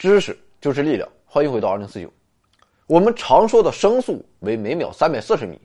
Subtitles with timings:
[0.00, 2.10] 知识就是力量，欢迎回到二零四九。
[2.86, 5.60] 我们常说的声速为每秒三百四十米，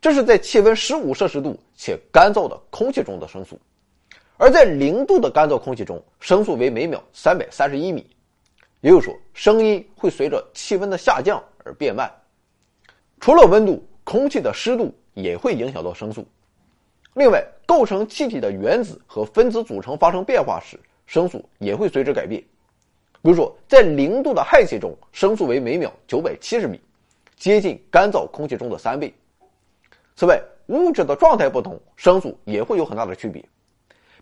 [0.00, 3.56] 这是在气温十五摄氏度且干燥的空气中的声速；
[4.36, 8.08] 而在零度的干燥空气中，声速为每秒三百三十一米。
[8.82, 12.08] 也就是说，声音会随着气温的下降而变慢。
[13.18, 16.24] 除了温度，空气的湿度也会影响到声速。
[17.14, 22.40] 另外，构成气体的原子和分子组成发生变化时，声速也会随之改变。
[23.26, 26.80] 比如说，在零度的氦气中，声速为每秒九百七十米，
[27.34, 29.12] 接近干燥空气中的三倍。
[30.14, 33.44] 此外，物质的状态不同，声速也会有很大的区别。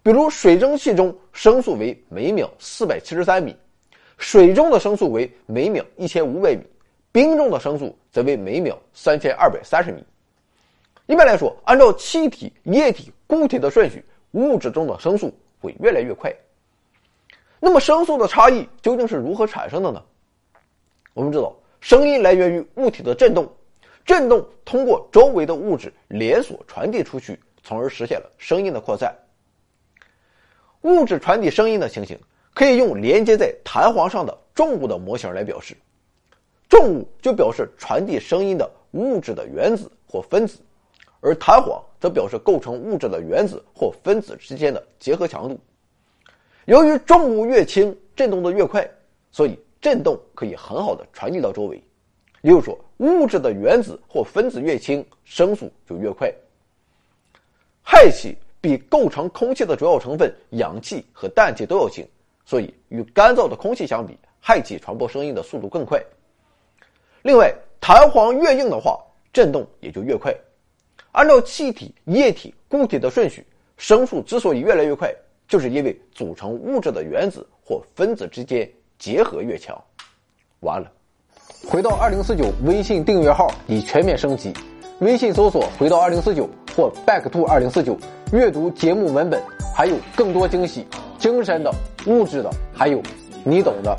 [0.03, 3.55] 比如，水蒸气中声速为每秒四百七十三米，
[4.17, 6.63] 水中的声速为每秒一千五百米，
[7.13, 10.03] 冰中的声速则为每秒三千二百三十米。
[11.05, 16.35] 一般来说，按照气体、液体、固体的顺序，物质中的声速会越来越快。
[17.65, 20.03] 那么，声速的差异究竟是如何产生的呢？
[21.15, 23.51] 我们知道，声音来源于物体的振动，
[24.05, 29.17] 振动通过周围的物质连锁传递出去，从而实现了声音的扩散。
[30.83, 32.21] 物质传递声音的情形，
[32.53, 35.75] 可以用连接在弹簧上的重物的模型来表示。
[36.69, 40.59] 重物就表示传递声音的物质的原子或分子。
[41.23, 45.59] 而弹簧则表示构成物质的原子或分子之间的结合强度。
[46.67, 48.89] 由于重物越轻，振动的越快，
[49.31, 51.83] 所以振动可以很好的传递到周围。
[52.41, 56.33] 也就是说，物质的原子或分子越轻，声速就越快。
[57.83, 62.07] 氦气比构成空气的主要成分氧气和氮气都要轻，
[62.45, 66.03] 所以与干燥的空气相比，氦气传播声音的速度更快。
[67.23, 68.99] 另外，弹簧越硬的话，
[69.33, 70.35] 振动也就越快。
[71.13, 75.15] 按照气体、液体、固体的顺序，声速之所以越来越快，
[75.55, 79.81] 就是因为组成物质的原子或分子之间结合越强。
[80.59, 80.91] 完了，
[81.69, 84.53] 回到二零四九微信订阅号已全面升级，
[84.99, 87.97] 微信搜索“回到二零四九”或 “back to 二零四九”，
[88.35, 89.41] 阅读节目文本，
[89.73, 90.85] 还有更多惊喜，
[91.19, 91.73] 精神的、
[92.09, 93.01] 物质的，还有
[93.45, 93.97] 你懂的。